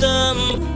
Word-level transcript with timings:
them. 0.00 0.75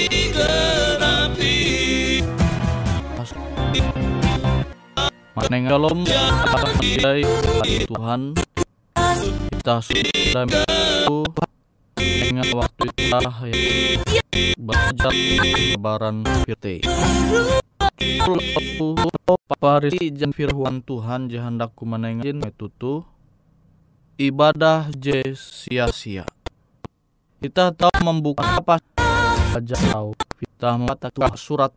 digenapi 0.00 1.56
Maneng 5.34 5.66
dalam 5.66 6.06
Tuhan 7.90 8.38
kita 9.50 9.76
sudah 9.82 10.44
minggu 10.46 11.20
dengan 11.98 12.48
waktu 12.54 12.84
kita 12.94 13.18
belajar 14.58 15.12
lebaran 15.14 16.26
firte. 16.46 16.86
Parisi 19.58 20.12
jan 20.12 20.30
firman 20.30 20.84
Tuhan 20.84 21.32
jahandaku 21.32 21.82
menengin 21.88 22.40
metutu 22.40 23.04
ibadah 24.20 24.92
je 24.94 25.34
sia-sia 25.34 26.33
kita 27.44 27.76
tahu 27.76 27.92
membuka 28.00 28.56
apa 28.56 28.80
aja 29.52 29.76
tahu 29.92 30.16
kita 30.40 30.80
membaca 30.80 31.28
surat 31.36 31.68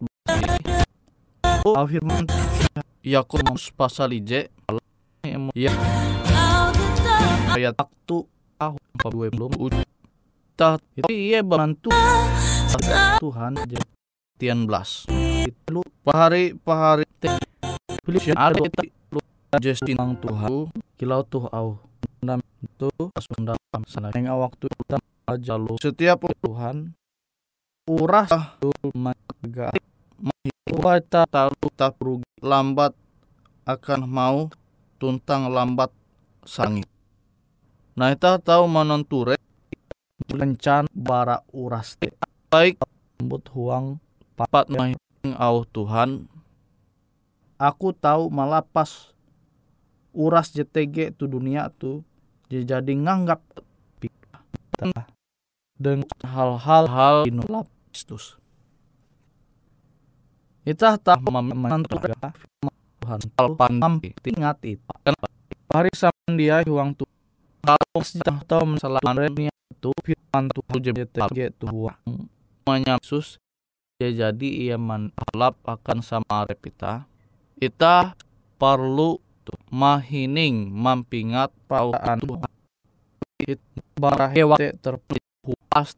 Oh, 1.68 1.84
firman 1.84 2.24
Yakobus 3.04 3.76
pasal 3.76 4.16
IJ 4.16 4.48
ya. 5.52 5.72
Ayat 7.52 7.76
waktu 7.76 8.18
tahun 8.56 8.80
20 8.96 9.84
Tah 10.56 10.80
itu 10.96 11.12
iya 11.12 11.44
bantu 11.44 11.92
Tuhan. 13.20 13.60
Tian 14.40 14.64
belas. 14.64 15.04
Itu 15.44 15.84
pahari 16.08 16.56
pahari 16.56 17.04
pilih 18.08 18.24
ada 18.40 18.56
lu 19.12 19.20
Justin 19.60 20.00
Tuhan. 20.00 20.72
Kilau 20.96 21.28
tuh 21.28 21.52
au. 21.52 21.76
Nam 22.24 22.40
itu. 22.64 22.88
Sunda 23.20 23.60
sana. 23.92 24.16
Yang 24.16 24.40
waktu 24.40 24.66
kita 24.72 24.98
aja 25.28 25.60
lu. 25.60 25.76
Setiap 25.84 26.24
Tuhan 26.40 26.96
uras 27.84 28.32
maga 28.96 29.76
kita 30.68 31.28
tahu 31.28 31.68
tak 31.76 32.00
rugi. 32.00 32.24
Lambat 32.40 32.96
akan 33.68 34.08
mau 34.08 34.48
tuntang 34.96 35.52
lambat 35.52 35.92
sangit. 36.48 36.88
Nah 38.00 38.16
kita 38.16 38.40
tahu 38.40 38.72
menenture 38.72 39.36
rencan 40.32 40.88
bara 40.96 41.44
uras 41.52 42.00
baik 42.48 42.80
lembut 43.20 43.44
huang 43.52 44.00
papat 44.40 44.72
mahing 44.72 44.98
au 45.36 45.68
Tuhan. 45.68 46.32
Aku 47.60 47.92
tahu 47.92 48.32
malapas 48.32 49.12
uras 50.16 50.54
JTG 50.56 51.20
tu 51.20 51.28
dunia 51.28 51.68
tu 51.74 52.06
jadi 52.48 52.96
nganggap 52.96 53.44
dengan 55.78 56.10
hal-hal 56.26 56.84
hal 56.90 57.18
inulap 57.30 57.70
Kristus. 57.94 58.38
Itah 60.68 61.00
tak 61.00 61.24
menentu 61.24 61.96
Tuhan 63.08 63.22
Talpan 63.40 63.80
ingat 64.36 64.60
itu 64.68 64.84
kan 65.06 65.16
hari 65.72 65.88
sama 65.96 66.36
dia 66.36 66.60
huang 66.68 66.92
tu 66.92 67.08
kalau 67.64 68.04
sudah 68.04 68.44
tahu 68.44 68.76
masalah 68.76 69.00
dunia 69.00 69.54
itu 69.72 69.92
firman 70.04 70.52
Tuhan 70.52 70.76
JTG 70.84 71.56
Tuhan 71.56 71.96
namanya 72.68 73.00
Yesus 73.00 73.40
ya 74.04 74.12
jadi 74.12 74.50
ia 74.68 74.76
manlap 74.76 75.56
akan 75.64 76.04
sama 76.04 76.44
repita 76.44 77.08
ita 77.64 78.12
perlu 78.60 79.24
mahining 79.72 80.68
mampingat 80.68 81.56
pauan 81.72 82.20
Tuhan. 82.20 82.52
It 83.40 83.62
barahewa 83.96 84.60
terpuas 85.48 85.96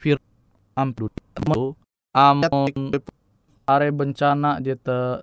fir 0.00 0.16
amdu 0.72 1.12
amon 2.16 2.72
are 3.68 3.88
bencana 3.92 4.58
jeta 4.64 5.22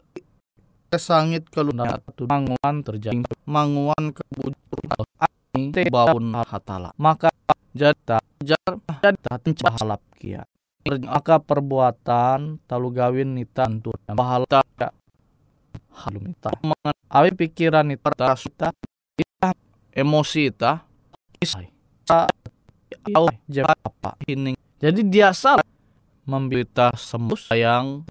kesangit 0.87 1.49
keluna 1.51 1.99
manguan 2.29 2.75
terjadi. 2.85 3.27
Manguan 3.43 4.15
kebujur 4.15 4.79
ini 5.57 5.89
baun 5.91 6.31
hatala. 6.31 6.95
Maka 6.95 7.33
jata 7.75 8.23
jar 8.39 8.79
jata 9.03 9.71
halap 9.81 9.99
kia. 10.15 10.47
Maka 10.87 11.43
perbuatan 11.43 12.63
talu 12.63 12.87
gawin 12.95 13.35
nita 13.35 13.67
antu 13.67 13.91
pahala 14.07 14.47
halum 15.97 16.29
ita 16.29 16.53
awi 17.09 17.33
pikiran 17.33 17.89
ita 17.89 18.13
kita 18.37 18.69
ita 19.17 19.49
emosi 19.97 20.53
ita 20.53 20.85
isai 21.41 21.73
au 23.13 23.27
apa 23.27 24.11
ini. 24.27 24.57
Jadi 24.77 25.01
dia 25.07 25.31
salah. 25.31 25.65
Membita 26.27 26.91
sembuh 26.91 27.39
sayang. 27.39 28.03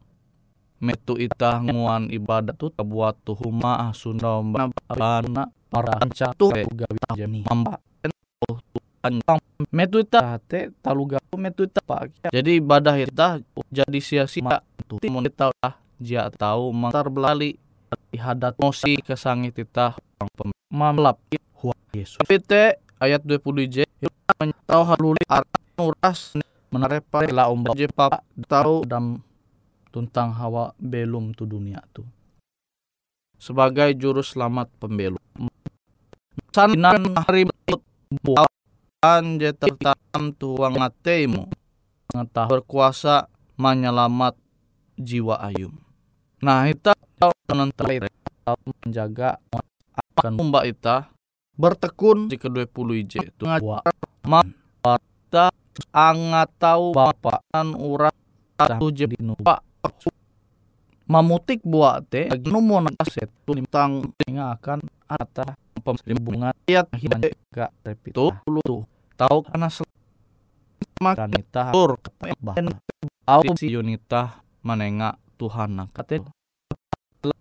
Metu 0.77 1.17
ita 1.17 1.57
nguan 1.65 2.13
ibadah 2.13 2.53
tu 2.53 2.69
buat 2.69 3.17
tu 3.25 3.33
huma 3.33 3.93
sunda 3.97 4.41
bana. 4.45 5.49
Para 5.73 5.99
anca 6.01 6.37
tu 6.37 6.53
gawi 6.53 7.01
jami 7.17 7.41
mamba. 7.49 7.81
Panjang 9.01 9.41
metu 9.73 10.05
ita 10.05 10.37
te 10.45 10.69
taluga 10.85 11.17
metu 11.37 11.65
ita 11.65 11.81
pak. 11.81 12.29
Jadi 12.29 12.61
ibadah 12.61 12.97
ita 13.01 13.41
jadi 13.73 13.99
sia-sia. 14.01 14.61
Tu 14.85 15.01
timun 15.01 15.25
ita 15.25 15.49
lah 15.65 15.81
dia 15.97 16.29
tahu 16.29 16.77
mantar 16.77 17.09
belali 17.09 17.57
hadat 18.13 18.61
mosi 18.61 19.01
kesangit 19.01 19.57
ita. 19.57 19.97
Mamlap 20.69 21.17
huwa 21.63 21.77
Yesus. 21.97 22.21
Tapi 22.21 22.37
te 22.43 22.77
ayat 23.01 23.25
20 23.25 23.73
j 23.73 23.77
tahu 24.67 24.83
haluli 24.83 25.23
uras 25.79 26.35
menarepa 26.75 27.23
la 27.31 27.47
umba 27.47 27.71
je 27.79 27.87
papa 27.87 28.21
tahu 28.51 28.83
dam 28.83 29.23
tuntang 29.95 30.35
hawa 30.35 30.75
belum 30.83 31.33
tu 31.33 31.47
dunia 31.47 31.81
tu. 31.95 32.03
Sebagai 33.37 33.93
juru 33.95 34.25
selamat 34.25 34.73
pembelum 34.81 35.21
sanan 36.51 37.13
hari 37.21 37.45
buat 38.25 38.49
anje 39.05 39.53
tetam 39.53 40.33
tuang 40.35 40.81
atemu 40.81 41.45
ngentah 42.17 42.49
berkuasa 42.49 43.29
menyelamat 43.61 44.35
jiwa 44.97 45.37
ayum. 45.53 45.77
Nah 46.41 46.65
kita 46.65 46.97
menentai 47.53 48.09
menjaga 48.85 49.37
akan 50.17 50.33
umba 50.41 50.65
ita. 50.65 51.13
Bertekun 51.57 52.29
di 52.29 52.37
kedua 52.37 52.69
puluh 52.69 53.01
ije 53.01 53.33
itu 53.33 53.49
ngajwa 53.49 53.81
man 54.27 54.47
ta 55.31 55.55
angat 55.95 56.51
tahu 56.59 56.91
bapak 56.93 57.41
an 57.55 57.79
urat 57.79 58.15
satu 58.59 58.91
jem 58.91 59.15
pak 59.39 59.63
mamutik 61.07 61.63
buat 61.63 62.03
teh 62.11 62.27
lagi 62.27 62.51
numu 62.51 62.83
aset 62.99 63.31
tentang 63.47 64.11
akan 64.27 64.83
ata 65.07 65.55
pemlimbungan 65.87 66.51
ayat 66.67 66.91
hingga 66.99 67.71
repito 67.87 68.35
tuh 68.43 68.83
tahu 69.15 69.47
karena 69.47 69.71
makan 70.99 71.29
nita 71.31 71.71
tur 71.71 71.95
bahkan 72.43 72.75
au 73.31 73.43
si 73.55 73.71
Yunita 73.71 74.43
menengak 74.67 75.15
Tuhan 75.39 75.79
kate 75.95 76.27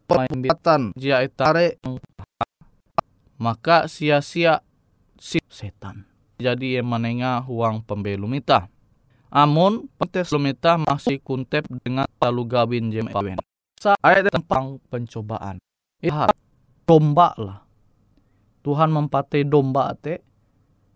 pembatan 0.06 0.94
jia 0.94 1.26
itare 1.26 1.82
maka 3.42 3.90
sia-sia 3.90 4.62
si 5.18 5.42
setan 5.50 6.06
jadi 6.40 6.82
yang 6.82 6.88
menengah 6.90 7.44
huang 7.44 7.84
pembelum 7.84 8.32
ita 8.38 8.68
amun 9.32 9.88
pentes 10.00 10.32
lumita 10.32 10.80
masih 10.80 11.20
kuntep 11.20 11.68
dengan 11.84 12.08
talu 12.20 12.48
gawin 12.48 12.92
jem 12.92 13.12
awen 13.12 13.40
saya 13.86 14.26
tentang 14.26 14.82
pencobaan. 14.90 15.62
Ihat 16.02 16.34
domba 16.90 17.38
lah. 17.38 17.62
Tuhan 18.66 18.90
mempatai 18.90 19.46
domba 19.46 19.94
te 19.94 20.26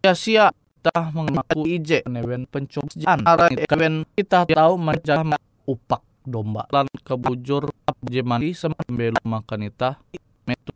sia-sia 0.02 0.50
kita 0.50 1.14
mengaku 1.14 1.70
ije 1.70 2.02
newen 2.10 2.50
pencobaan. 2.50 3.22
Arah 3.30 3.52
kewen 3.70 4.10
kita 4.18 4.50
tahu 4.50 4.74
macam 4.82 5.38
upak 5.70 6.02
domba. 6.26 6.66
Lan 6.74 6.90
kebujur 7.06 7.70
jemani 8.10 8.58
sembel 8.58 9.22
makan 9.22 9.70
ita 9.70 10.02
metu 10.50 10.74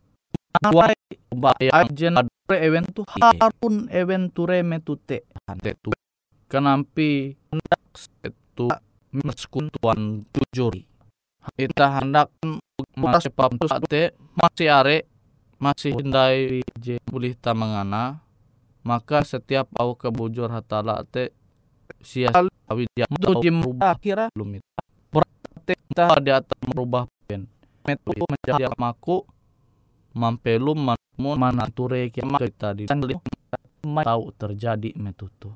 Wai 0.70 0.94
domba 1.32 1.50
yang 1.58 1.90
jen 1.90 2.14
ewen 2.52 2.84
tu 2.92 3.08
harun 3.08 3.88
ewen 3.88 4.28
ture 4.28 4.60
metute 4.60 5.24
ante 5.48 5.72
tu. 5.80 5.90
Kenampi 6.44 7.32
hendak 7.48 7.82
itu 8.20 8.68
meskun 9.14 9.72
tuan 9.72 10.28
jujur 10.34 10.76
kita 11.56 12.00
hendak 12.00 12.32
masih 12.96 13.28
pam 13.32 13.52
tu 13.56 13.68
sate 13.68 14.16
masih 14.36 14.68
are 14.72 15.04
masih 15.60 15.92
hindai 15.96 16.60
je 16.80 16.96
boleh 17.08 17.36
tamangana 17.36 18.20
maka 18.84 19.24
setiap 19.24 19.68
au 19.80 19.96
kebujur 19.96 20.48
hatala 20.52 21.04
te 21.08 21.32
sia 22.04 22.32
awi 22.68 22.84
dia. 22.92 23.08
Tu 23.08 23.32
jim 23.40 23.60
rubah 23.64 23.96
kira 23.96 24.28
lumit 24.36 24.60
berarti 25.08 25.72
kita 25.88 26.20
di 26.20 26.30
atas 26.32 26.58
merubah 26.68 27.08
pen. 27.24 27.48
Metu 27.84 28.12
menjadi 28.16 28.72
maku 28.76 29.24
mampelum 30.16 30.76
manmun 31.14 31.38
manature 31.38 32.10
kiamat 32.10 32.40
kita 32.42 32.74
di 32.74 32.84
tahu 33.84 34.24
terjadi 34.34 34.90
metutu. 34.96 35.54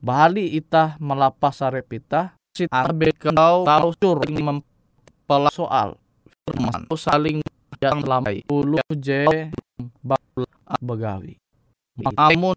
Bahali 0.00 0.56
itah 0.56 0.96
melapas 0.96 1.60
sarepita 1.60 2.36
si 2.56 2.64
abe 2.68 3.12
kau 3.16 3.64
tahu 3.64 3.88
sur 3.96 4.18
mempela 4.28 5.50
soal. 5.52 5.96
Firman 6.48 6.88
saling 6.96 7.38
yang 7.80 8.00
lambai 8.04 8.44
ulu 8.48 8.80
je 8.96 9.52
bakul 10.00 10.48
begawi. 10.80 11.36
Amun 12.16 12.56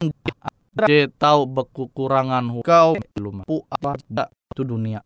je 0.87 1.07
tahu 1.19 1.47
kekurangan 1.71 2.43
kau 2.63 2.95
belum 3.15 3.43
pu 3.47 3.63
apa 3.67 3.99
tu 4.55 4.63
dunia. 4.63 5.03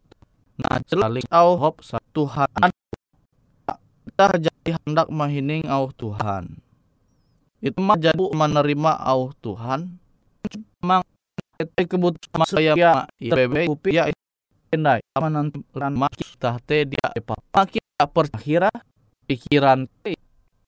Nah 0.57 0.81
celik 0.89 1.25
au 1.29 1.57
hop 1.57 1.85
satu 1.85 2.25
Tuhan 2.25 2.73
kita 4.17 4.49
jadi 4.49 4.81
hendak 4.81 5.13
mahining 5.13 5.69
au 5.69 5.93
Tuhan. 5.93 6.57
Itu 7.61 7.77
mah 7.85 8.01
jadi 8.01 8.17
menerima 8.17 8.97
au 8.97 9.29
Tuhan. 9.45 9.93
Memang 10.81 11.05
itu 11.61 11.85
kebutuhan 11.85 12.49
saya 12.49 12.73
ya 12.73 13.05
bebe 13.21 13.69
kupi 13.69 13.93
ya 13.93 14.09
endai 14.73 15.05
manan 15.13 15.53
mas 15.93 16.17
tah 16.41 16.57
teh 16.65 16.89
dia 16.89 17.13
epa 17.13 17.37
makin 17.53 17.81
tak 17.97 18.09
percaya 18.09 18.69
pikiran 19.29 19.85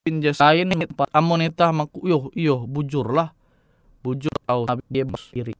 lain 0.10 0.66
nih 0.70 0.86
amun 1.10 1.42
itah 1.42 1.74
maku 1.74 2.06
yo 2.06 2.30
iyo 2.38 2.70
bujur 2.70 3.10
lah. 3.10 3.34
Bujur 4.06 4.34
tahu 4.46 4.70
tapi 4.70 4.86
dia 4.94 5.10
sendiri. 5.10 5.58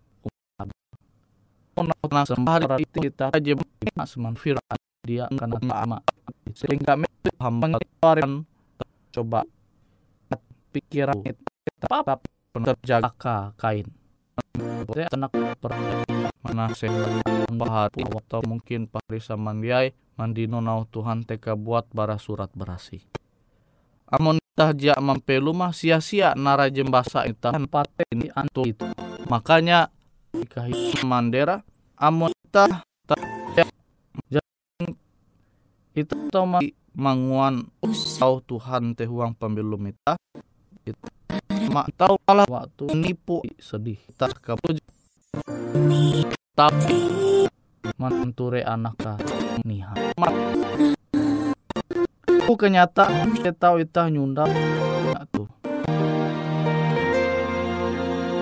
Ona 1.74 2.22
sembah 2.22 2.78
itu 2.78 3.02
kita 3.02 3.34
aja 3.34 3.58
seman 4.06 4.38
dia 5.10 5.26
karena 5.34 5.58
sama 5.58 5.98
sehingga 6.54 6.98
itu 6.98 7.32
hamba 7.38 7.78
kemarin 7.78 8.46
coba 9.10 9.46
pikiran 10.70 11.20
kita 11.26 11.88
apa 11.90 12.22
terjaga 12.54 13.54
kain. 13.58 13.88
Saya 14.90 15.08
per 15.60 15.72
mana 16.42 16.72
saya 16.74 17.22
bahar 17.54 17.92
atau 17.94 18.42
mungkin 18.48 18.90
parisa 18.90 19.36
mandiai 19.36 19.94
mandino 20.16 20.64
nau 20.64 20.88
Tuhan 20.88 21.28
teka 21.28 21.54
buat 21.60 21.92
bara 21.92 22.18
surat 22.18 22.50
berasi. 22.56 23.04
Amun 24.10 24.42
tah 24.58 24.74
ja 24.74 24.98
mampelu 24.98 25.54
mah 25.54 25.72
sia-sia 25.72 26.34
nara 26.34 26.68
jembasa 26.68 27.30
itu 27.30 27.46
pate 27.70 28.04
ini 28.10 28.28
antu 28.34 28.66
itu. 28.66 28.90
Makanya 29.30 29.94
jika 30.34 30.66
mandera 31.06 31.62
amun 31.94 32.34
tah 32.50 32.89
itu 35.98 36.14
tau 36.30 36.46
manguan 36.94 37.66
tau 38.22 38.38
Tuhan 38.46 38.94
teh 38.94 39.10
uang 39.10 39.34
pembelum 39.34 39.90
itu 39.90 40.00
itu 40.86 41.06
mak 41.70 41.90
tahu 41.98 42.18
malah 42.26 42.46
waktu 42.50 42.90
nipu. 42.98 43.42
Sedih. 43.62 43.98
Tak 44.18 44.38
kapu 44.42 44.78
tapi 46.58 46.98
manture 47.96 48.66
anak 48.66 48.98
niha. 49.66 49.94
Aku 52.46 52.58
kenyata 52.58 53.30
kita 53.38 53.54
tahu 53.54 53.86
itah 53.86 54.10
nyunda. 54.10 54.50
Tuh 55.30 55.46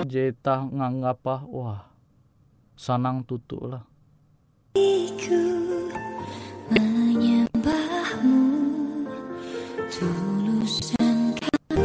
jeta 0.08 0.64
nganggapa 0.64 1.44
wah 1.52 1.84
sanang 2.80 3.20
tutu 3.28 3.60
lah 3.60 3.84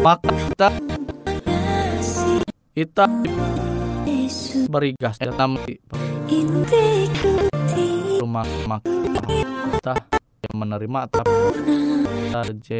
maka 0.04 0.28
kita 0.28 0.68
kita 2.76 3.06
berigas 4.68 5.16
dalam 5.16 5.56
rumah 8.20 8.48
maka 8.68 8.92
kita 9.80 9.94
menerima 10.52 11.00
tapi 11.08 11.36
saja 12.36 12.78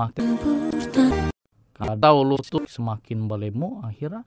makin 0.00 0.26
kada 1.76 2.08
ulu 2.16 2.40
tuh 2.40 2.64
semakin 2.64 3.28
balemu 3.28 3.84
akhirnya 3.84 4.24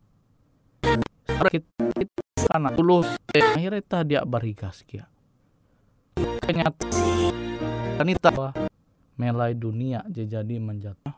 kita 1.50 2.22
karena 2.46 2.70
dulu 2.70 3.02
akhirnya 3.34 3.82
kita 3.82 4.00
dia 4.06 4.22
berigas 4.28 4.86
kia. 4.86 5.10
Ternyata 6.46 6.86
kanita 7.98 8.30
melai 9.18 9.54
dunia 9.54 10.02
jadi 10.10 10.56
menjatuh. 10.58 11.14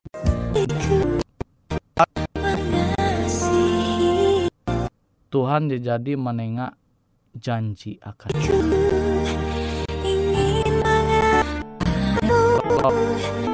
Tuhan 5.31 5.67
jadi 5.67 6.13
menengak 6.15 6.79
janji 7.35 7.99
akan. 7.99 8.31
Naja 12.85 13.44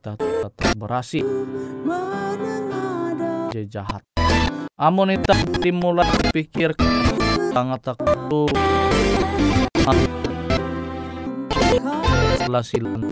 kita 0.00 0.16
tetap 0.16 0.72
berhasil. 0.80 1.28
Jahat. 3.52 4.00
Amun 4.80 5.12
kita 5.12 5.36
dimulai 5.60 6.08
pikir 6.32 6.72
sangat 7.52 7.92
takut. 7.92 8.48
Lasilan 12.48 13.04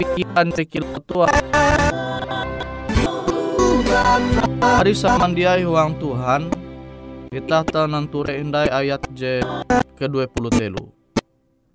pikiran 0.00 0.48
pikiran 0.56 0.98
tua 1.04 1.28
Hari 4.58 4.92
samandiai 4.96 5.62
huang 5.68 5.94
Tuhan 6.00 6.48
kita 7.28 7.62
tenanture 7.68 8.32
indai 8.34 8.72
ayat 8.72 9.04
J 9.12 9.44
ke 9.94 10.08
20 10.08 10.58
telu 10.58 10.97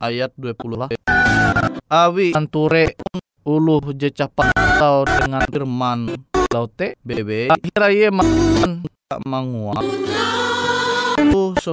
ayat 0.03 0.35
20 0.35 0.75
lah. 0.75 0.89
Awi 1.87 2.35
anture 2.35 2.99
uluh 3.47 3.79
je 3.95 4.11
capat 4.11 4.51
tau 4.75 5.07
dengan 5.07 5.47
firman. 5.47 5.99
Laute 6.51 6.99
bebe 7.01 7.47
kira 7.71 7.87
ye 7.89 8.11
man 8.11 8.27
mangua 9.25 9.79
ulu 11.17 11.55
so 11.63 11.71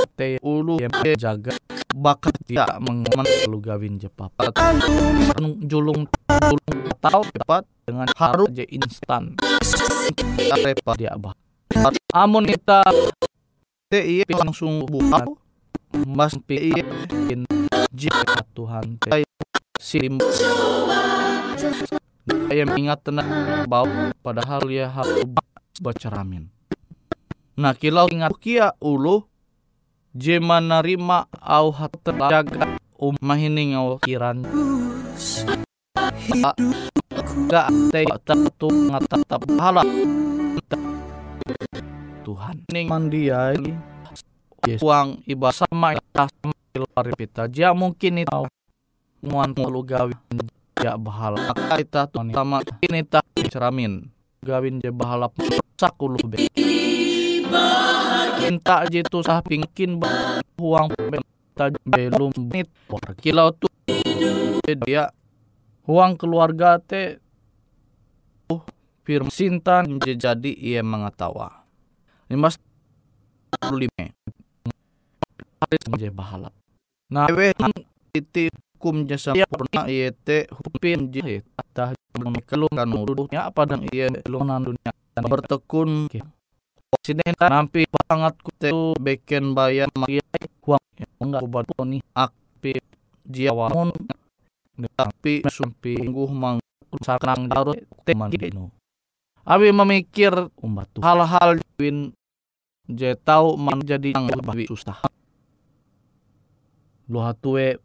ate 0.00 0.40
ulu 0.40 0.80
yang 0.80 0.90
jaga. 1.20 1.52
Bakat 1.92 2.32
dia 2.48 2.64
mengaman 2.80 3.28
lu 3.52 3.60
gawin 3.60 4.00
je 4.00 4.08
papat 4.08 4.48
julung 5.68 6.08
julung 6.48 6.80
tahu 7.04 7.22
cepat 7.36 7.68
dengan 7.84 8.08
haru 8.16 8.48
je 8.48 8.64
instan. 8.72 9.36
Repa 10.40 10.96
dia 10.96 11.12
bah. 11.20 11.36
Amun 12.16 12.48
kita 12.48 12.80
te 13.92 14.00
iya 14.00 14.24
langsung 14.32 14.88
buka 14.88 15.41
mas 16.08 16.36
pi 16.48 16.72
in 17.28 17.44
jika 17.92 18.40
Tuhan 18.56 18.96
te 19.00 19.28
sim 19.76 20.16
ayam 22.48 22.72
ingat 22.76 23.04
tenang 23.04 23.28
bau 23.68 23.88
padahal 24.24 24.64
ya 24.72 24.88
harus 24.88 25.28
bacaramin 25.80 26.48
nah 27.52 27.76
kilau 27.76 28.08
ingat 28.08 28.32
kia 28.40 28.72
ulu 28.80 29.28
jema 30.16 30.60
narima 30.60 31.28
au 31.40 31.68
hat 31.72 31.92
terjaga 32.00 32.80
um 32.96 33.16
mahining 33.20 33.76
au 33.76 34.00
kiran 34.00 34.44
gak 37.48 37.68
te 37.92 38.08
tentu 38.24 38.68
ngatatap 38.68 39.42
halal 39.60 39.88
Tuhan 42.22 42.56
ning 42.72 42.86
mandiai 42.88 43.60
Yesus 44.62 44.86
uang 44.86 45.26
iba 45.26 45.50
sama 45.50 45.98
ita 45.98 46.30
sama 46.30 46.54
luar 46.78 47.06
kita. 47.18 47.50
Ja 47.50 47.74
mungkin 47.74 48.22
ita 48.22 48.46
muan 49.18 49.50
mulu 49.58 49.82
gawin 49.82 50.14
ja 50.78 50.94
bahala. 50.94 51.50
Maka 51.50 51.82
ita 51.82 52.02
sama 52.06 52.62
ini 52.78 53.02
ita 53.02 53.26
ceramin 53.50 54.06
gawin 54.46 54.78
ja 54.78 54.94
bahala 54.94 55.26
sakuluh 55.74 56.22
be. 56.30 56.46
Minta 58.38 58.86
jitu 58.86 59.18
sah 59.26 59.42
pingkin 59.42 59.98
uang 60.54 60.94
benta 60.94 61.74
belum 61.82 62.30
nit 62.54 62.70
kilau 63.18 63.50
tu 63.50 63.66
dia. 64.86 65.10
Uang 65.82 66.14
keluarga 66.14 66.78
te 66.78 67.18
uh, 68.46 68.62
firman 69.02 69.34
sintan 69.34 69.98
jadi 69.98 70.54
ia 70.54 70.86
mengetawa. 70.86 71.66
55 72.30 74.21
hari 75.62 75.78
je 75.78 76.10
bahala. 76.10 76.50
Na 77.06 77.30
we 77.30 77.54
iti 78.10 78.50
hukum 78.76 79.06
jasa 79.06 79.30
purna 79.46 79.86
iete 79.86 80.50
hupin 80.50 81.06
jahe 81.14 81.46
tah 81.70 81.94
mekelung 82.18 82.74
kan 82.74 82.90
apa 82.90 83.50
padang 83.54 83.86
iye 83.94 84.10
lunan 84.26 84.66
dunia. 84.66 84.90
Dan 85.14 85.28
bertekun. 85.28 86.10
Sini 87.02 87.24
nampi 87.40 87.88
banget 87.88 88.34
ku 88.42 88.50
teu 88.58 88.92
beken 89.00 89.56
bayan 89.56 89.90
makiai 89.96 90.20
iya. 90.20 90.48
huang 90.60 90.84
ya, 90.94 91.08
enggak 91.18 91.42
ubat 91.42 91.64
poni 91.72 91.98
akpi 92.14 92.78
jiawamun 93.26 93.90
tapi 94.92 95.40
nah, 95.40 95.52
sumpi 95.52 95.96
ungguh 95.98 96.30
mang 96.30 96.56
sakrang 97.00 97.48
darut 97.48 97.80
teman 98.04 98.28
dino. 98.28 98.72
Abi 99.42 99.74
memikir 99.74 100.52
umat 100.62 100.88
hal-hal 101.02 101.58
win. 101.80 102.12
Je 102.90 103.14
tau 103.14 103.54
man 103.54 103.78
jadi 103.80 104.10
yang 104.10 104.26
lebih 104.26 104.66
susah. 104.68 104.98
Lu 107.12 107.20
hatue 107.20 107.76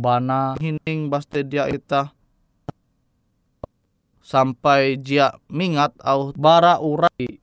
bana 0.00 0.56
hining 0.56 1.12
baste 1.12 1.44
dia 1.44 1.68
ita. 1.68 2.16
Sampai 4.24 4.96
dia 4.96 5.36
mingat 5.52 5.92
au 6.00 6.32
bara 6.32 6.80
urai. 6.80 7.36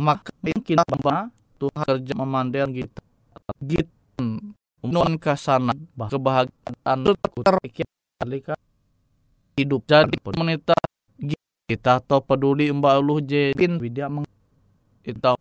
Maka 0.00 0.32
mungkin 0.40 0.80
bapa 0.80 1.28
Tuhan 1.58 1.84
kerja 1.84 2.14
memandang 2.14 2.70
gitu 2.70 3.02
gitu 3.66 4.22
non 4.86 5.18
kasana 5.18 5.74
bah. 5.98 6.06
Kebahagiaan 6.06 6.98
terpikir 7.42 7.84
hidup 9.58 9.82
jadi 9.90 10.14
menita 10.38 10.78
kita 11.66 11.98
to 12.06 12.22
peduli 12.22 12.70
mbak 12.70 12.96
lu 13.02 13.18
je 13.18 13.50
pin 13.58 13.82
widya 13.82 14.06
meng 14.06 14.22
kita 15.02 15.34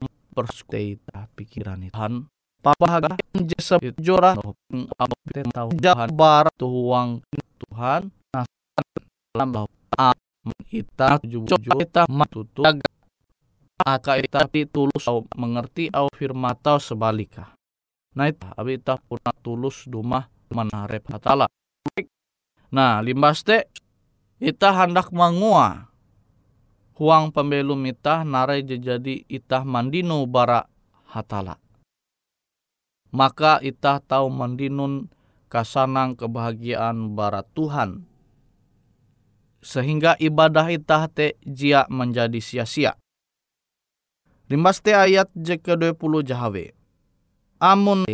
pikiran 1.38 1.86
itu 1.86 1.94
han 2.67 3.01
papa 3.01 3.15
jasa 3.47 3.75
jora 3.95 4.36
apa 4.99 5.15
tahu 5.56 5.69
jahan 5.80 6.10
bar 6.12 6.51
tuang 6.60 7.23
Tuhan. 7.58 8.12
Nah 8.36 8.43
dalam 9.32 9.47
bahwa 9.53 10.10
kita 10.67 11.21
tujuh 11.23 11.47
kita 11.47 12.03
matutu. 12.12 12.63
Aka 13.77 14.19
kita 14.25 14.49
tulus 14.73 15.06
mengerti 15.38 15.93
au 15.93 16.10
firman 16.10 16.58
tau 16.58 16.82
sebalikah. 16.82 17.53
Nah 18.17 18.25
itu 18.27 18.49
abi 18.58 18.82
kita 18.82 18.97
pernah 19.06 19.36
tulus 19.45 19.86
dumah 19.86 20.25
manarep 20.49 21.03
hatala 21.12 21.47
nah 22.67 22.99
limbas 22.99 23.47
te 23.47 23.69
kita 24.43 24.75
hendak 24.75 25.10
mangua. 25.15 25.88
Huang 26.97 27.30
pembelum 27.30 27.77
itah 27.86 28.25
narai 28.25 28.65
jadi 28.65 29.21
itah 29.30 29.62
mandino 29.62 30.25
bara 30.25 30.65
hatala. 31.06 31.62
Maka 33.17 33.58
itah 33.65 33.97
tahu 33.97 34.30
mandinun 34.30 35.10
kasanang 35.49 36.13
kebahagiaan 36.13 37.17
bara 37.17 37.41
Tuhan. 37.41 38.06
Sehingga 39.65 40.13
ibadah 40.21 40.69
itah 40.69 41.10
te 41.10 41.34
jia 41.41 41.89
menjadi 41.89 42.38
sia-sia. 42.38 42.93
Limbas 44.53 44.86
te 44.86 44.93
ayat 44.93 45.34
je 45.34 45.58
ke-20 45.58 45.97
jahawe. 46.30 46.65
Amun 47.58 48.06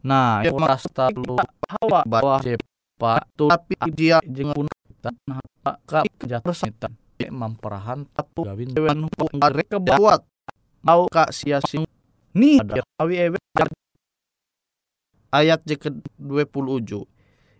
nah 0.00 0.40
rasta 0.40 1.12
lu 1.12 1.36
hawa 1.68 2.00
bawah 2.06 2.40
je 2.40 2.56
patu 2.96 3.50
tapi 3.50 3.74
dia 3.92 4.22
jengun 4.24 4.64
tanah 5.02 5.42
ka 5.84 6.06
jatuh 6.24 6.56
memperahan 7.28 8.08
tatu 8.14 8.46
gawin 8.46 8.72
dewan 8.72 9.10
mereka 9.36 9.76
buat 9.76 10.24
mau 10.80 11.04
kak 11.10 11.34
sia 11.34 11.60
sing 11.60 11.84
ni 12.32 12.56
ada 12.62 12.84
awi 13.00 13.32
ewe 13.32 13.38
ayat 15.36 15.60
je 15.68 15.76
ke 15.76 15.92
27 16.16 17.04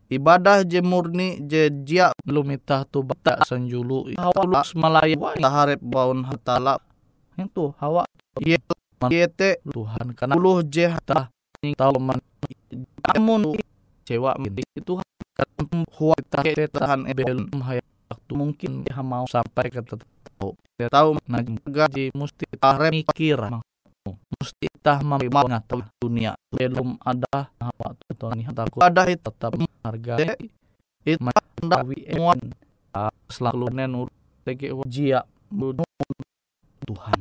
ibadah 0.06 0.62
je 0.62 0.78
murni 0.82 1.42
je 1.44 1.68
jia 1.82 2.14
belum 2.22 2.54
itah 2.54 2.86
tu 2.86 3.02
bata 3.02 3.42
sanjulu. 3.42 4.14
Hawalus 4.14 4.72
malaya 4.78 5.16
taharep 5.38 5.82
baun 5.82 6.22
hatala 6.22 6.78
itu 7.36 7.74
hawa. 7.82 8.06
Ye 8.40 8.56
yete 9.10 9.60
Tuhan 9.66 10.16
karena 10.16 10.34
puluh 10.38 10.62
je 10.64 10.88
hata 10.88 11.28
tahu 11.76 11.96
man. 11.98 12.22
Amun 13.12 13.58
cewa 14.06 14.38
itu 14.38 14.92
huwa 15.98 16.16
tahan 16.72 17.10
ebel 17.10 17.50
hayat 17.60 17.86
waktu. 18.08 18.32
Mungkin 18.32 18.70
dia 18.86 19.02
mau 19.02 19.26
sampai 19.26 19.68
ke 19.68 19.82
tahu 19.82 20.54
tahu 20.76 21.16
nah 21.24 21.40
gaji 21.64 22.12
mesti 22.12 22.44
tahu 22.60 22.92
mikir 22.92 23.40
mesti 24.14 24.66
tah 24.78 25.02
membawa 25.02 25.58
tahu 25.66 25.82
dunia 25.98 26.38
belum 26.54 27.00
ada 27.02 27.50
apa 27.58 27.86
tuh 28.14 28.30
nih 28.36 28.46
takut 28.54 28.80
ada 28.84 29.02
itu 29.10 29.26
tetap 29.26 29.50
harga 29.82 30.14
itu 31.02 31.18
mendawi 31.18 31.98
emuan 32.06 32.38
selalu 33.26 33.66
nenur 33.74 34.08
tege 34.46 34.70
jia 34.86 35.26
Tuhan 36.86 37.18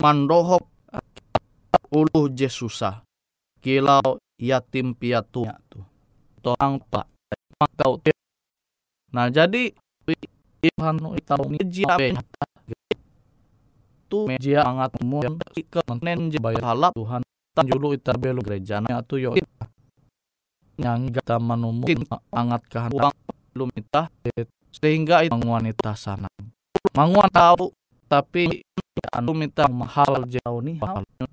mandohop 0.00 0.64
uluh 1.92 2.32
je 2.32 2.48
susah 2.48 3.04
kilau 3.60 4.16
yatim 4.40 4.96
piatu 4.96 5.44
tuh 5.68 5.84
torang 6.40 6.80
pak 6.88 7.08
tahu 7.76 8.00
nah 9.12 9.28
jadi 9.32 9.72
Tuhan 10.60 10.96
tahu 11.24 11.44
meja 11.52 11.94
tu 14.06 14.30
meja 14.30 14.62
angat 14.62 14.96
mu 15.02 15.22
yang 15.22 15.36
ke 15.66 15.80
menen 15.90 16.30
je 16.30 16.38
bayar 16.38 16.74
halap 16.74 16.92
Tuhan 16.94 17.22
tanjulu 17.54 17.94
ita 17.94 18.14
belu 18.14 18.40
gereja 18.40 18.78
na 18.82 19.02
tu 19.02 19.18
yo 19.18 19.34
yang 20.76 21.08
gata 21.08 21.40
mungkin 21.40 22.04
angat 22.30 22.62
kahan 22.68 22.92
uang 22.92 23.14
belum 23.56 23.72
ita 23.72 24.12
sehingga 24.76 25.24
itu 25.24 25.32
wanita 25.40 25.96
sana. 25.96 26.28
Manguan 26.92 27.32
tahu 27.32 27.72
tapi 28.04 28.60
anu 29.16 29.32
minta 29.32 29.64
mahal 29.72 30.28
jauh 30.28 30.60
nih. 30.60 30.76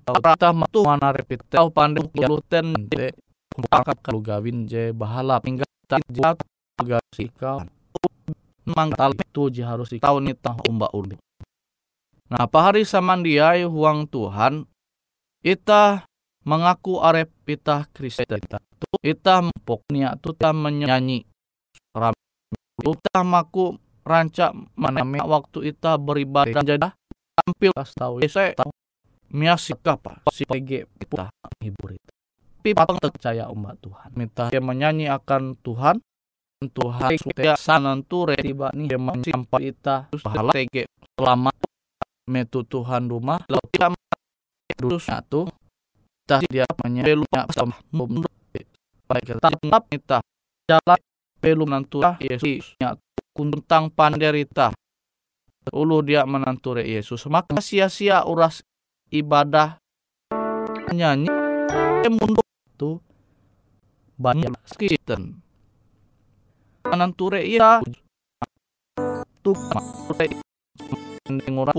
Rata 0.08 0.56
matu 0.56 0.88
mana 0.88 1.12
repit 1.12 1.44
tahu 1.52 1.68
pandang 1.68 2.08
luten 2.08 2.72
de 2.88 3.12
pangkat 3.68 4.00
kalau 4.00 4.24
gawin 4.24 4.64
je 4.64 4.96
bahala. 4.96 5.36
Hingga 5.44 5.68
tak 5.84 6.00
sikau 7.12 7.60
Mang 8.64 8.88
tal 8.96 9.12
itu 9.12 9.52
harus 9.60 9.92
tahu 9.92 10.24
nih 10.24 10.32
tah 10.40 10.56
umba 10.64 10.88
urbi. 10.96 11.20
Nah, 12.34 12.50
pahari 12.50 12.82
samandiai 12.82 13.62
huang 13.62 14.10
Tuhan, 14.10 14.66
ita 15.46 16.02
mengaku 16.42 16.98
arep 16.98 17.30
ita 17.46 17.86
Kristen. 17.94 18.26
Ita 19.06 19.34
poknya 19.62 20.18
tuta 20.18 20.50
menyanyi. 20.50 21.22
Ita 22.82 23.22
maku 23.22 23.78
rancak 24.02 24.50
mana 24.74 25.06
waktu 25.24 25.70
ita 25.70 25.94
beribadah 25.94 26.60
jadi 26.60 26.90
tampil 27.38 27.72
tahu 27.72 28.20
saya 28.28 28.52
tahu 28.52 28.70
miasik 29.32 29.80
apa 29.88 30.20
si 30.28 30.44
PG 30.44 30.86
kita 31.00 31.32
hibur 31.64 31.96
itu 31.96 32.12
tapi 32.60 32.76
patang 32.76 33.00
percaya 33.00 33.48
umat 33.48 33.80
Tuhan 33.80 34.08
minta 34.12 34.52
dia 34.52 34.60
menyanyi 34.60 35.08
akan 35.08 35.56
Tuhan 35.56 36.04
Tuhan 36.68 37.10
supaya 37.16 37.56
sananture 37.56 38.36
tiba 38.36 38.68
nih 38.76 38.92
yang 38.92 39.24
sampai 39.24 39.72
kita 39.72 39.96
pahala 40.20 40.52
TG 40.52 40.84
selama 41.16 41.50
metu 42.28 42.64
Tuhan 42.64 43.08
rumah 43.08 43.42
lalu 43.46 43.66
tidak 43.72 43.94
terusnya 44.74 45.20
tuh 45.26 45.48
tah 46.24 46.40
dia 46.48 46.64
menyebelunya 46.80 47.44
sama 47.52 47.76
mundur 47.92 48.30
baik 49.04 49.36
kita 49.36 49.48
tetap 49.52 49.84
kita. 49.92 50.18
Jalan 50.64 51.00
belum 51.44 51.68
nantura 51.68 52.16
Yesus. 52.24 52.72
Kuntang 53.36 53.92
panderita. 53.92 54.72
Ulu 55.68 56.00
dia 56.00 56.24
menanture 56.24 56.80
Yesus. 56.80 57.28
Maka 57.28 57.60
sia-sia 57.60 58.24
uras 58.24 58.64
ibadah. 59.12 59.76
Nyanyi. 60.88 61.28
Mundur. 62.08 62.44
Tuh 62.80 63.00
banyak 64.14 64.54
skiten 64.70 65.42
menanture 66.86 67.42
iya 67.42 67.82
tuh 69.42 69.58
mendengar 71.26 71.74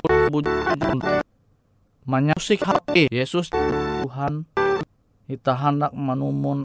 Manyusik 2.06 2.62
hati 2.62 3.10
Yesus 3.10 3.50
Tuhan 3.50 4.46
kita 5.26 5.58
hendak 5.58 5.94
menumun 5.94 6.62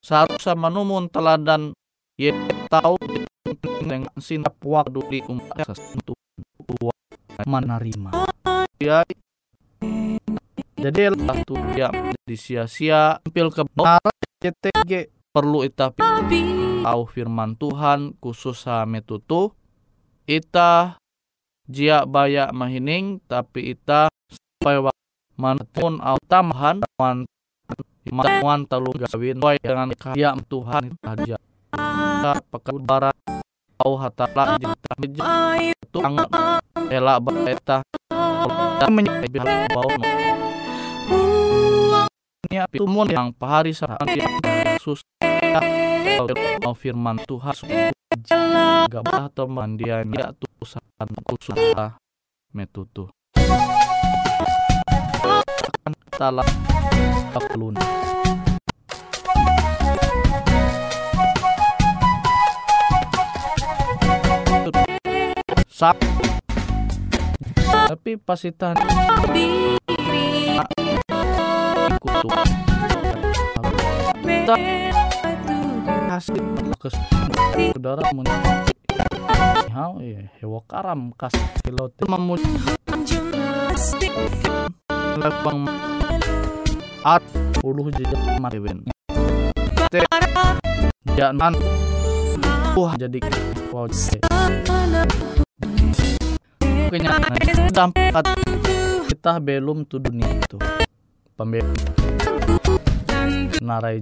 seharusnya 0.00 0.56
menumun 0.56 1.12
teladan 1.12 1.76
ye 2.16 2.32
tahu 2.72 2.96
dengan 3.84 4.08
sinap 4.16 4.56
waktu 4.64 5.00
di 5.12 5.18
umat 5.28 5.68
sesentuh 5.68 6.16
menerima. 7.44 8.10
Ya 8.80 9.04
jadi 10.82 11.14
lah 11.14 11.38
tuh 11.46 11.60
dia 11.76 11.94
menjadi 11.94 12.36
sia-sia 12.36 13.22
tampil 13.22 13.54
kebenaran 13.54 14.16
CTG 14.42 15.14
perlu 15.30 15.62
ita 15.62 15.94
tahu 16.82 17.02
firman 17.06 17.54
Tuhan 17.54 18.18
khusus 18.18 18.66
metutu 18.90 19.54
ita 20.26 20.98
jia 21.72 22.04
baya 22.04 22.52
mahining 22.52 23.16
tapi 23.24 23.72
ita 23.72 24.12
sampai 24.28 24.84
mana 25.40 25.64
pun 25.72 25.96
au 26.04 26.20
tambahan 26.28 26.84
man 27.00 27.24
man 28.44 28.60
telu 28.68 28.92
gawin 28.92 29.40
dengan 29.40 29.88
kaya 29.96 30.36
Tuhan 30.44 30.92
aja. 31.00 31.40
Pekan 32.52 32.76
barat 32.84 33.16
au 33.80 33.96
hatala 33.96 34.60
jita 34.60 34.92
itu 35.56 35.98
angat 36.04 36.28
ela 36.92 37.16
baeta 37.16 37.80
menyebut 38.92 39.48
bau 39.72 39.88
ini 42.52 42.60
itu 42.68 42.84
mun 42.84 43.08
yang 43.08 43.32
pahari 43.32 43.72
sarang 43.72 44.04
Yesus. 44.12 45.00
Mau 46.60 46.76
firman 46.76 47.16
Tuhan. 47.24 47.56
Gak 48.92 49.04
atau 49.08 49.48
mandian. 49.48 50.12
Ya 50.12 50.36
tuh 50.36 50.51
usaha 51.08 51.96
metutu 52.52 53.08
akan 55.82 55.92
salah 56.14 56.46
kelun 57.52 57.74
Sap. 65.72 65.98
Tapi 67.90 68.14
pasitan 68.22 68.78
kutu 71.98 72.28
kasih 76.06 76.44
ke 76.78 76.88
saudara 77.74 78.04
menjadi 78.14 78.71
hal 79.72 79.98
ya 80.04 80.28
hewa 80.40 80.60
karam 80.68 81.10
kas 81.16 81.32
pilot 81.64 81.92
memuji 82.06 82.52
lebang 85.18 85.66
at 87.02 87.24
puluh 87.58 87.90
jejak 87.92 88.38
mariwen 88.38 88.86
te 89.90 90.00
jangan. 91.18 91.52
Wah 92.72 92.96
jadi 92.96 93.20
wow 93.68 93.84
kenyataan 96.88 97.36
dampak 97.68 98.24
kita 99.12 99.36
belum 99.44 99.84
tuh 99.84 100.00
dunia 100.00 100.40
itu. 100.40 100.56
Pembel 101.36 101.68
narai 103.60 104.00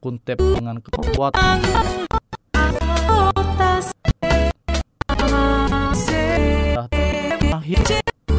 kuntep 0.00 0.40
dengan 0.40 0.80
kekuatan 0.80 1.60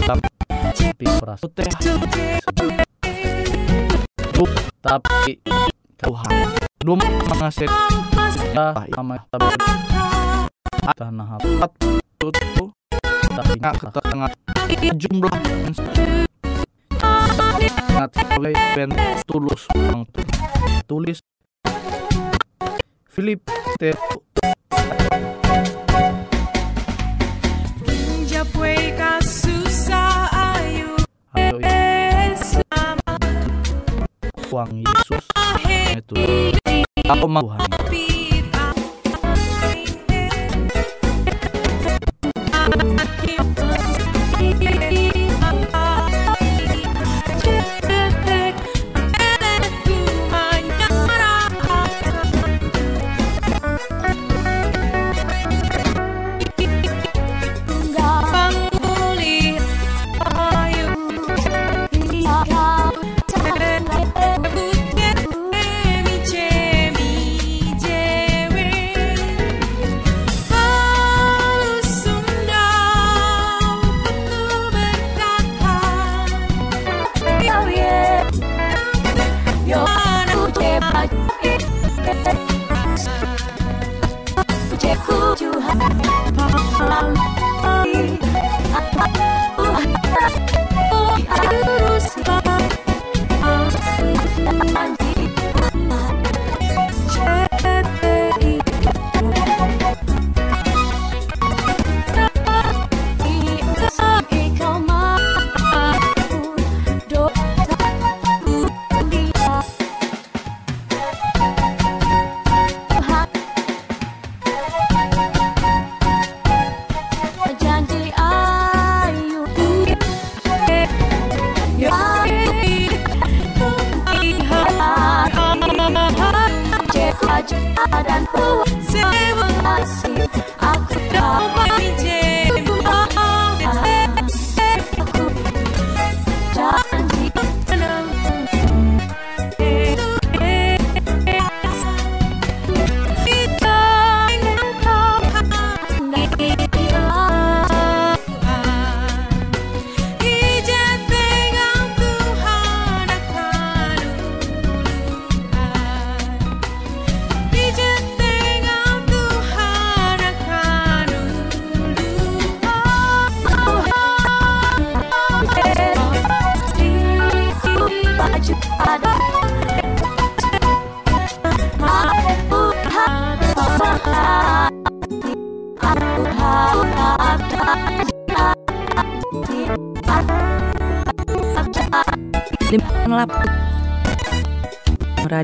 tapi 0.02 0.28
perasa 1.22 1.46
tapi 4.82 5.38
Tuhan 6.02 6.34
belum 6.82 6.98
mengasih 7.30 7.70
sama 8.90 9.22
tanah 10.98 11.28
hapat 11.38 11.72
itu 11.86 12.66
tapi 13.38 13.54
nggak 13.62 13.76
ketengah 13.86 14.32
jumlah 14.98 15.34
sangat 17.70 18.12
oleh 18.34 18.54
ben 18.74 18.90
tulus 19.30 19.70
tulis 20.90 21.22
Philip 23.12 23.44
T. 23.76 23.92
Ayo 23.92 24.24
uang 34.52 34.72
Yesus 34.80 35.24
itu 35.92 36.16
aku 37.04 37.28
mau 37.28 37.52
Tuhan 37.52 37.68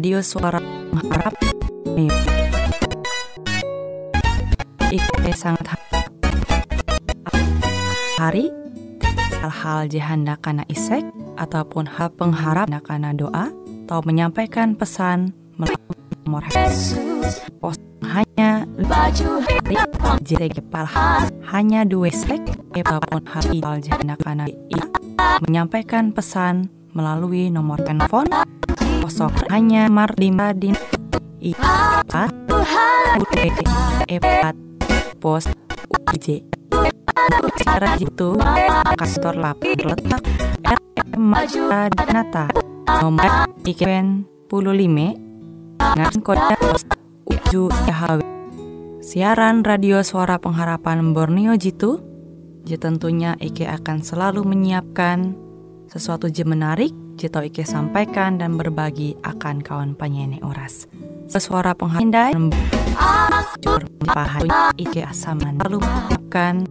Radio 0.07 0.23
Suara 0.23 0.63
Mengharap 0.95 1.35
nih. 1.99 2.07
Ike 4.87 5.35
sangat 5.35 5.75
ha- 5.75 5.83
hari 8.15 8.47
hal-hal 9.43 9.91
jihanda 9.91 10.39
kana 10.39 10.63
isek 10.71 11.03
ataupun 11.35 11.91
hal 11.91 12.07
pengharap 12.15 12.71
kana 12.87 13.11
doa 13.11 13.51
atau 13.83 13.99
menyampaikan 14.07 14.79
pesan 14.79 15.35
melalui 15.59 15.99
nomor 16.23 16.47
pos 17.59 17.75
hanya 18.07 18.63
JG 20.23 20.71
Palha 20.71 21.27
hanya 21.51 21.83
dua 21.83 22.07
sek 22.15 22.47
ataupun 22.79 23.27
hal 23.27 23.43
jihanda 23.83 24.15
kana 24.23 24.47
i 24.47 24.79
menyampaikan 25.43 26.15
pesan 26.15 26.71
melalui 26.95 27.51
nomor 27.51 27.83
telepon 27.83 28.23
kosong 29.17 29.49
hanya 29.49 29.89
Mardima 29.89 30.53
din 30.53 30.77
i 31.41 31.57
empat 31.57 32.29
empat 34.05 34.55
pos 35.17 35.49
UJ 36.13 36.45
cara 37.65 37.97
itu 37.97 38.37
kantor 38.93 39.35
lapor 39.41 39.73
letak 39.73 40.21
Mata 41.17 41.89
Danata 41.97 42.45
nomor 43.01 43.49
iken 43.65 44.29
puluh 44.45 44.77
lima 44.77 45.17
kode 46.21 46.53
pos 46.61 46.85
uju 47.25 47.73
Yahweh 47.89 48.29
siaran 49.01 49.65
radio 49.65 50.05
suara 50.05 50.37
pengharapan 50.37 51.17
Borneo 51.17 51.57
Jitu 51.57 52.05
tentunya 52.69 53.33
Ike 53.41 53.65
akan 53.65 54.05
selalu 54.05 54.45
menyiapkan 54.45 55.33
sesuatu 55.89 56.29
je 56.29 56.45
menarik 56.45 57.06
Jito 57.17 57.41
Ike 57.41 57.65
sampaikan 57.65 58.37
dan 58.37 58.61
berbagi 58.61 59.17
akan 59.25 59.65
kawan 59.65 59.97
penyanyi 59.97 60.37
oras. 60.45 60.85
Sesuara 61.25 61.73
penghindai 61.73 62.37
Jur 63.57 63.81
pahan 64.05 64.45
Ike 64.77 65.01
asaman. 65.01 65.57
Lalu 65.65 65.81
menyiapkan 65.81 66.61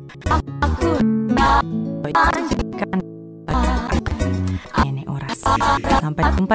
Kan 2.79 2.99
penyanyi 4.79 5.03
oras. 5.11 5.43
Sampai 5.99 6.23
jumpa 6.39 6.55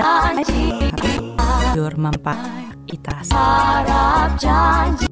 Jur 1.75 1.91
mampak 1.99 2.39
Itas 2.87 3.27
harap 3.35 4.39
janji 4.39 5.11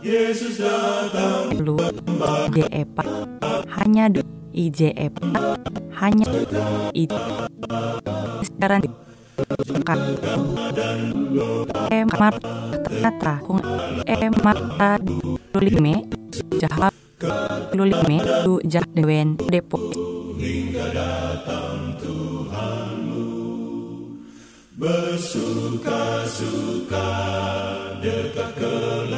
Lu 0.00 1.76
DEPA 2.48 3.04
Hanya 3.68 4.08
du 4.08 4.24
IJEPA 4.48 5.60
Hanya 6.00 6.24
I 6.96 7.04
Sekarang 8.40 8.80
kan 9.84 10.00
Emar 11.92 12.32
Ternyata 12.80 13.44
Kung 13.44 13.60
Emar 14.08 14.56
Lulime 15.52 16.08
Jahab 16.56 16.96
Lulime 17.76 18.24
Du 18.48 18.56
Jah 24.80 24.96
Dewen 28.00 29.12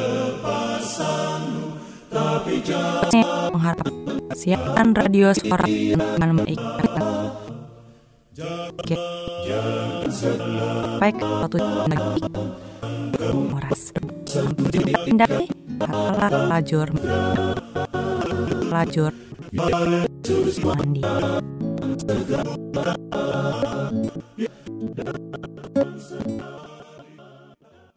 Depo 3.15 3.55
mengharap 3.55 3.87
siaran 4.35 4.91
radio 4.91 5.31
suara 5.31 5.63
dengan 5.63 6.31
mengikat 6.35 6.91
baik 10.99 11.23
satu 11.23 11.57
lagi 11.63 12.27
moras 13.31 13.95
hindari 15.07 15.47
katalah 15.79 16.59
lajur 16.59 16.91
lajur 18.67 19.15
mandi 20.67 21.07
Awesome. 26.15 26.52